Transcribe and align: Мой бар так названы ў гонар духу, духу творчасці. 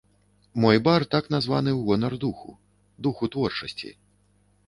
Мой 0.63 0.79
бар 0.87 1.01
так 1.13 1.25
названы 1.33 1.69
ў 1.75 1.81
гонар 1.91 2.13
духу, 2.25 2.55
духу 3.09 3.31
творчасці. 3.35 3.93